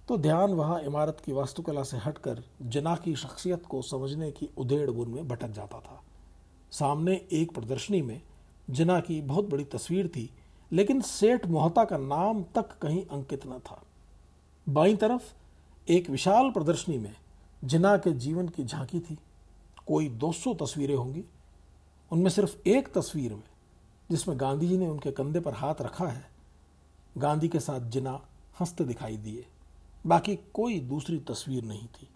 तो 0.09 0.17
ध्यान 0.17 0.53
वहाँ 0.53 0.81
इमारत 0.81 1.21
की 1.25 1.31
वास्तुकला 1.31 1.83
से 1.83 1.97
हटकर 1.97 2.43
जना 2.61 2.95
की 2.95 3.15
शख्सियत 3.15 3.65
को 3.65 3.81
समझने 3.81 4.31
की 4.31 4.49
उधेड़ 4.57 4.91
बुन 4.91 5.09
में 5.09 5.27
भटक 5.27 5.47
जाता 5.47 5.79
था। 5.79 6.03
सामने 6.71 7.27
एक 7.31 7.51
प्रदर्शनी 7.51 8.01
में 8.01 8.21
जना 8.69 8.99
की 8.99 9.21
बहुत 9.21 9.49
बड़ी 9.49 9.63
तस्वीर 9.63 10.07
थी, 10.07 10.33
लेकिन 10.71 11.01
सेठ 11.01 11.47
मोहता 11.47 11.85
का 11.85 11.97
नाम 11.97 12.43
तक 12.43 12.77
कहीं 12.81 13.05
अंकित 13.05 13.47
न 13.47 13.59
था। 13.59 13.83
बाई 14.69 14.95
तरफ़ 14.95 15.33
एक 15.89 16.09
विशाल 16.09 16.51
प्रदर्शनी 16.51 16.97
में 16.97 17.15
जिना 17.63 17.97
के 17.97 18.11
जीवन 18.11 18.47
की 18.47 18.63
झांकी 18.63 18.99
थी। 18.99 19.17
कोई 19.87 20.09
200 20.09 20.53
तस्वीरें 20.53 20.95
होंगी। 20.95 21.23
उनमें 22.11 22.29
सिर्फ़ 22.29 22.69
एक 22.69 22.93
तस्वीर 22.93 23.33
में, 23.33 23.43
जिसमें 24.11 24.39
गांधी 24.39 24.67
जी 24.67 24.77
ने 24.77 24.87
उनके 24.87 25.11
कंधे 25.11 25.39
पर 25.39 25.53
हाथ 25.53 25.75
रखा 25.81 26.07
है, 26.07 26.29
गांधी 27.17 27.47
के 27.47 27.59
साथ 27.59 27.79
जिना 27.79 28.21
हँसते 28.59 28.83
दिखाई 28.83 29.17
दिए। 29.17 29.47
बाकी 30.05 30.35
कोई 30.35 30.79
दूसरी 30.79 31.19
तस्वीर 31.19 31.63
नहीं 31.63 31.87
थी, 31.87 32.07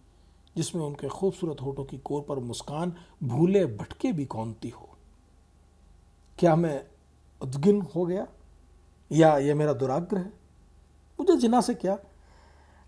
जिसमें 0.57 0.83
उनके 0.83 1.09
खूबसूरत 1.09 1.61
होठों 1.61 1.85
की 1.85 1.97
कोर 1.97 2.21
पर 2.21 2.39
मुस्कान 2.39 2.95
भूले 3.23 3.65
भटके 3.65 4.11
भी 4.11 4.25
कौनती 4.25 4.69
हो। 4.69 4.89
क्या 6.39 6.55
मैं 6.55 6.85
उद्गिन 7.41 7.81
हो 7.81 8.05
गया? 8.05 8.27
या 9.11 9.37
यह 9.37 9.55
मेरा 9.55 9.73
दुराग्रह? 9.73 10.21
है 10.21 10.33
मुझे 11.19 11.37
जिना 11.37 11.61
से 11.61 11.73
क्या? 11.73 11.99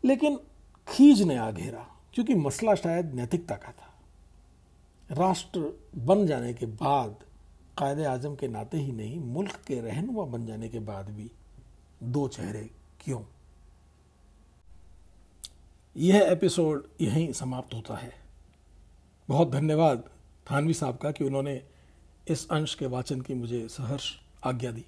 लेकिन 0.05 0.39
खींच 0.87 1.19
ने 1.19 1.37
आ 1.37 1.51
घेरा 1.51 1.87
क्योंकि 2.13 2.35
मसला 2.35 2.75
शायद 2.75 3.13
नैतिकता 3.13 3.55
का 3.55 3.71
था। 3.71 3.91
राष्ट्र 5.11 5.79
बन 5.97 6.27
जाने 6.27 6.53
के 6.53 6.65
बाद, 6.65 7.15
कायदे 7.77 8.03
आज़म 8.03 8.35
के 8.35 8.47
नाते 8.47 8.77
ही 8.77 8.91
नहीं, 8.91 9.19
मुल्क 9.19 9.55
के 9.67 9.81
रहनुमा 9.81 10.23
बन 10.23 10.45
जाने 10.45 10.69
के 10.69 10.79
बाद 10.79 11.09
भी 11.09 11.31
दो 12.03 12.27
चेहरे 12.27 12.71
क्यों? 12.99 13.21
यह 15.97 16.21
एपिसोड 16.21 16.87
यहीं 17.01 17.33
समाप्त 17.33 17.73
होता 17.73 17.95
है। 17.95 18.13
बहुत 19.29 19.51
धन्यवाद 19.51 20.09
थानवी 20.51 20.73
साहब 20.73 20.97
का 20.97 21.11
कि 21.11 21.23
उन्होंने 21.23 21.63
इस 22.27 22.49
अंश 22.49 22.75
के 22.75 22.85
वाचन 22.85 23.21
की 23.21 23.33
मुझे 23.33 23.67
सहर्ष 23.67 24.11
आज्ञा 24.43 24.71
दी। 24.71 24.85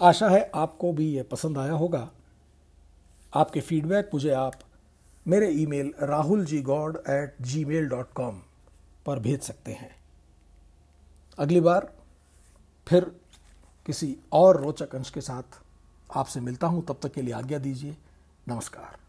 आशा 0.00 0.28
है 0.28 0.50
आपको 0.54 0.92
भी 0.92 1.16
यह 1.16 1.22
पसंद 1.22 1.58
आया 1.58 1.72
होगा। 1.72 2.10
आपके 3.34 3.60
फीडबैक 3.60 4.10
मुझे 4.14 4.30
आप 4.30 4.54
मेरे 5.26 5.48
email 5.48 5.94
Rahul 6.02 6.44
G 6.44 6.62
god 6.62 6.96
at 6.96 7.36
G 7.42 7.64
mail 7.64 7.88
dot 7.88 8.12
com 8.12 8.42
पर 9.06 9.18
भेज 9.18 9.40
सकते 9.42 9.72
हैं। 9.72 9.96
अगली 11.38 11.60
बार 11.60 11.94
फिर 12.88 13.04
किसी 13.86 14.16
और 14.32 14.62
रोचक 14.62 14.94
अंश 14.94 15.10
के 15.10 15.20
साथ 15.20 15.62
आपसे 16.16 16.40
मिलता 16.40 16.66
हूँ। 16.66 16.86
तब 16.86 16.98
तक 17.02 17.12
के 17.12 17.22
लिए 17.22 17.34
आज्ञा 17.34 17.58
दीजिए। 17.58 17.96
नमस्कार। 18.48 19.05